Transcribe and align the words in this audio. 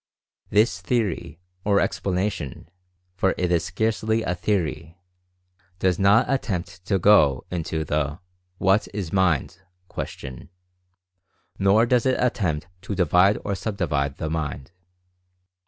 This 0.49 0.81
"theory"— 0.81 1.39
or 1.63 1.79
ex 1.79 1.99
planation, 1.99 2.65
for 3.15 3.35
it 3.37 3.51
is 3.51 3.63
scarcely 3.65 4.23
a 4.23 4.33
"theory"— 4.33 4.97
does 5.77 5.99
not 5.99 6.27
at 6.27 6.41
tempt 6.41 6.83
to 6.85 6.97
go 6.97 7.45
into 7.51 7.83
the 7.85 8.17
"what 8.57 8.87
is 8.95 9.13
mind" 9.13 9.59
question, 9.89 10.49
nor 11.59 11.85
does 11.85 12.07
it 12.07 12.17
attempt 12.17 12.65
to 12.81 12.95
divide 12.95 13.37
or 13.45 13.53
sub 13.53 13.77
divide 13.77 14.17
the 14.17 14.27
mind. 14.31 14.71